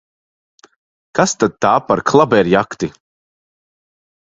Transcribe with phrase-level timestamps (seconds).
[1.19, 2.93] Kas tad tā par klaberjakti!